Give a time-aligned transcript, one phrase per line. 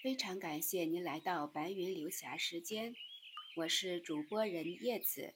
[0.00, 2.94] 非常感谢您来到白云流霞时间，
[3.56, 5.34] 我是主播人叶子。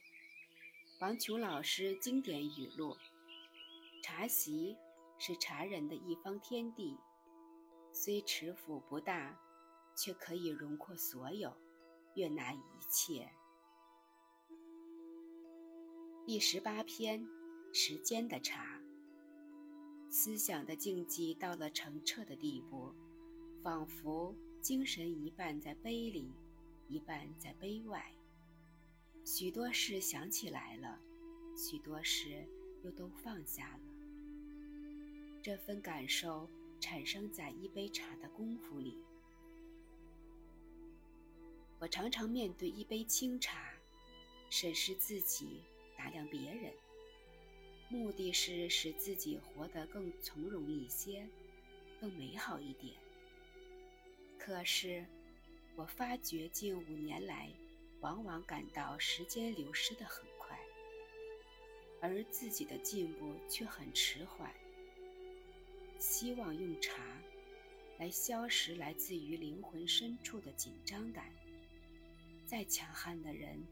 [1.01, 2.97] 王琼老师经典语录：
[4.05, 4.77] 茶席
[5.19, 6.97] 是茶人的一方天地，
[7.93, 9.37] 虽尺幅不大，
[9.97, 11.53] 却可以容括所有，
[12.15, 13.29] 悦纳一切。
[16.25, 17.27] 第十八篇：
[17.73, 18.81] 时间的茶。
[20.09, 22.95] 思想的境界到了澄澈的地步，
[23.61, 26.31] 仿佛精神一半在杯里，
[26.89, 28.13] 一半在杯外。
[29.25, 31.01] 许多事想起来了，
[31.57, 32.47] 许多事
[32.85, 33.81] 又都放下了。
[35.43, 36.49] 这份感受
[36.79, 38.97] 产生在一杯茶的功夫里。
[41.81, 43.75] 我常常面对一杯清茶，
[44.49, 45.61] 审视自己，
[45.99, 46.73] 打量别人。
[47.89, 51.29] 目的是使自己活得更从容一些，
[52.01, 52.95] 更美好一点。
[54.45, 55.07] 可是，
[55.77, 57.49] 我发觉近五年来，
[58.01, 60.59] 往往感到时间流失的很快，
[62.01, 64.53] 而自己的进步却很迟缓。
[66.01, 67.05] 希望用茶
[68.01, 71.33] 来消食来自于灵魂深处的紧张感。
[72.45, 73.65] 再强悍的人，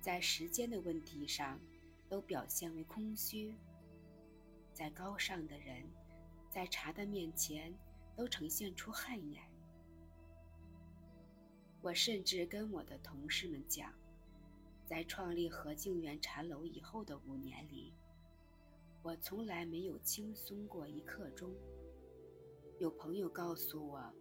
[0.00, 1.58] 在时间的问题上。
[2.08, 3.52] 都表现为空虚。
[4.72, 5.82] 再高尚的人，
[6.52, 7.74] 在茶的面前
[8.14, 9.42] 都呈现出汗颜。
[11.86, 13.94] 我甚至跟我的同事们讲，
[14.84, 17.94] 在创立和静园茶楼以后的五年里，
[19.04, 21.54] 我从来没有轻松过一刻钟。
[22.80, 24.12] 有朋友告诉我，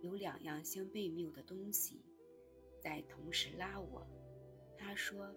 [0.00, 2.00] 有两样相悖谬的东西
[2.82, 4.06] 在同时拉我。
[4.78, 5.30] 他说。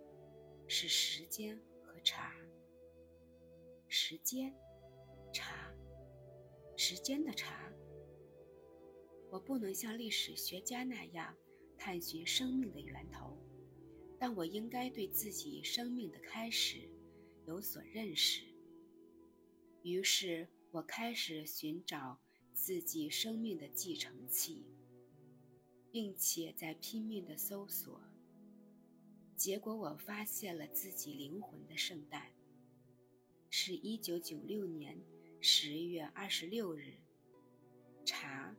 [0.67, 2.33] 是时间和茶。
[3.87, 4.51] 时间，
[5.31, 5.71] 茶，
[6.75, 7.71] 时间的茶。
[9.35, 11.35] 我不能像历史学家那样
[11.77, 13.37] 探寻生命的源头，
[14.17, 16.89] 但我应该对自己生命的开始
[17.45, 18.45] 有所认识。
[19.83, 22.17] 于是我开始寻找
[22.53, 24.65] 自己生命的继承器，
[25.91, 28.01] 并且在拼命地搜索。
[29.35, 32.31] 结果，我发现了自己灵魂的圣诞，
[33.49, 34.97] 是一九九六年
[35.41, 36.93] 十月二十六日。
[38.05, 38.55] 茶，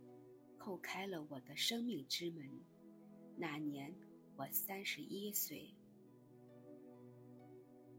[0.67, 2.45] 叩开了我的生命之门。
[3.37, 3.95] 那年
[4.35, 5.73] 我三十一岁。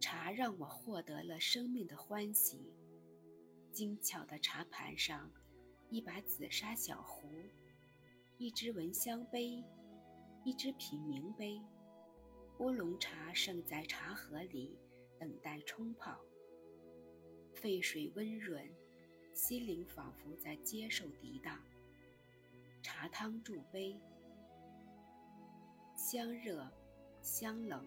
[0.02, 2.74] 茶让我获得了生命的欢喜。
[3.72, 5.32] 精巧的茶盘上，
[5.90, 7.30] 一把紫砂小壶，
[8.38, 9.64] 一只闻香杯，
[10.44, 11.62] 一只品茗杯。
[12.60, 14.78] 乌龙茶盛在茶盒里，
[15.18, 16.20] 等待冲泡。
[17.56, 18.70] 沸水温润，
[19.34, 21.58] 心灵仿佛在接受涤荡。
[22.88, 24.00] 茶汤注杯，
[25.94, 26.66] 香热，
[27.22, 27.86] 香冷。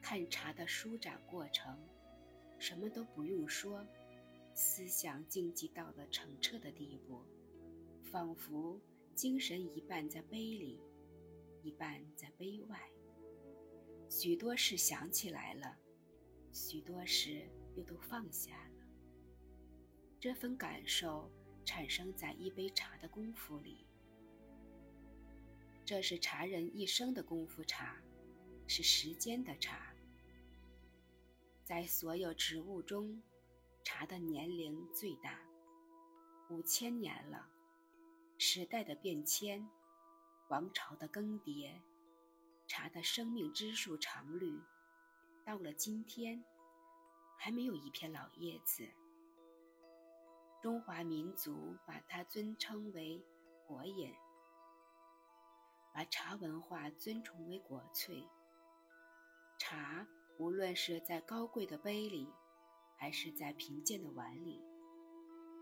[0.00, 1.78] 看茶的舒展过程，
[2.58, 3.86] 什么都不用说，
[4.54, 7.20] 思想境界到了澄澈的地步，
[8.10, 8.80] 仿佛
[9.14, 10.80] 精神一半在杯里，
[11.62, 12.80] 一半在杯外。
[14.08, 15.76] 许多事想起来了，
[16.54, 18.86] 许多事又都放下了。
[20.18, 21.30] 这份感受
[21.66, 23.85] 产生在一杯茶的功夫里。
[25.86, 27.96] 这是茶人一生的功夫茶，
[28.66, 29.94] 是时间的茶。
[31.62, 33.22] 在所有植物中，
[33.84, 35.38] 茶的年龄最大，
[36.50, 37.48] 五千年了。
[38.36, 39.64] 时代的变迁，
[40.48, 41.80] 王朝的更迭。
[42.66, 44.60] 茶的生命之树常绿，
[45.44, 46.44] 到了今天，
[47.38, 48.84] 还没有一片老叶子。
[50.60, 53.24] 中华民族把它尊称为
[53.68, 54.12] 国饮，
[55.96, 58.28] 把茶文化尊崇为国粹。
[59.56, 60.06] 茶
[60.38, 62.28] 无论是在高贵的杯里，
[62.98, 64.62] 还是在贫贱的碗里，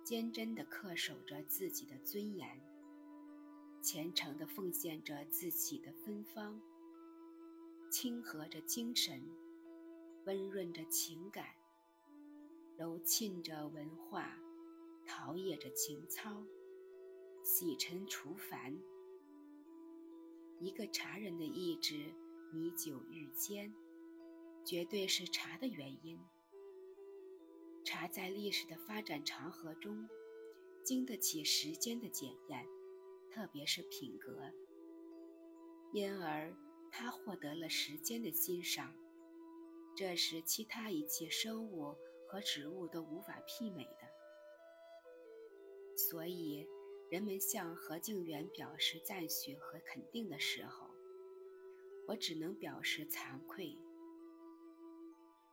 [0.02, 2.60] 坚贞地恪守着自己的尊严，
[3.80, 6.60] 虔诚地奉献着自己的芬芳。
[7.88, 9.22] 清和着精神，
[10.24, 11.46] 温润着情感，
[12.76, 14.36] 柔沁着文化，
[15.06, 16.44] 陶冶着情操，
[17.44, 18.76] 洗尘除烦。
[20.64, 22.14] 一个茶人的意志
[22.50, 23.70] 弥久愈坚，
[24.64, 26.18] 绝对是茶的原因。
[27.84, 30.08] 茶在历史的发展长河中，
[30.82, 32.66] 经得起时间的检验，
[33.30, 34.50] 特别是品格，
[35.92, 36.56] 因而。
[36.90, 38.94] 它获得了时间的欣赏，
[39.96, 41.94] 这是其他一切生物
[42.28, 44.08] 和植物都无法媲美的。
[45.96, 46.64] 所以，
[47.10, 50.90] 人们向何静远表示赞许和肯定的时候，
[52.08, 53.78] 我只能表示惭愧。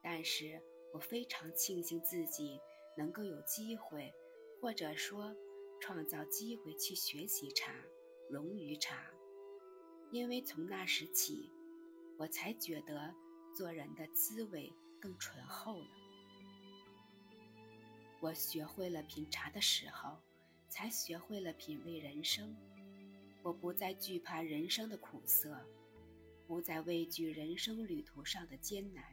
[0.01, 0.59] 但是
[0.93, 2.59] 我非常庆幸自己
[2.97, 4.11] 能够有机会，
[4.59, 5.35] 或者说
[5.79, 7.71] 创造机会去学习茶，
[8.29, 9.11] 融于茶，
[10.09, 11.51] 因为从那时起，
[12.17, 13.13] 我才觉得
[13.55, 15.87] 做人的滋味更醇厚了。
[18.19, 20.17] 我学会了品茶的时候。
[20.71, 22.55] 才学会了品味人生。
[23.43, 25.59] 我不再惧怕人生的苦涩，
[26.47, 29.03] 不再畏惧人生旅途上的艰难，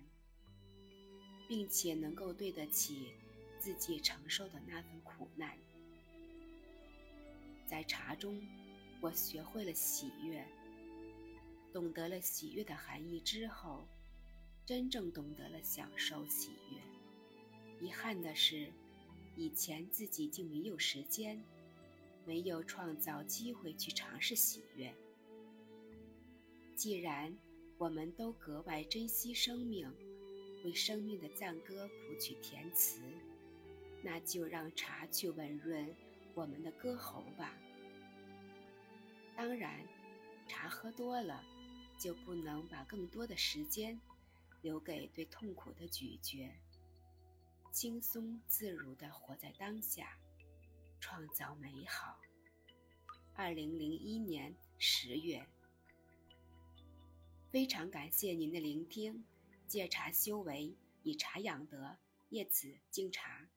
[1.48, 3.12] 并且能够对得起
[3.58, 5.58] 自己承受的那份苦难。
[7.66, 8.40] 在茶中，
[9.00, 10.46] 我学会了喜悦。
[11.72, 13.84] 懂得了喜悦的含义之后，
[14.64, 17.84] 真正懂得了享受喜悦。
[17.84, 18.70] 遗憾的是。
[19.38, 21.40] 以前自己竟没有时间，
[22.26, 24.92] 没有创造机会去尝试喜悦。
[26.74, 27.32] 既然
[27.78, 29.88] 我们都格外珍惜生命，
[30.64, 33.00] 为生命的赞歌谱曲填词，
[34.02, 35.94] 那就让茶去温润
[36.34, 37.56] 我们的歌喉吧。
[39.36, 39.86] 当然，
[40.48, 41.44] 茶喝多了，
[41.96, 44.00] 就不能把更多的时间
[44.62, 46.50] 留给对痛苦的咀嚼。
[47.80, 50.18] 轻松自如的活在当下，
[50.98, 52.18] 创造美好。
[53.34, 55.46] 二零零一年十月，
[57.52, 59.24] 非常感谢您的聆听。
[59.68, 61.96] 戒茶修为，以茶养德，
[62.30, 63.48] 叶子敬茶。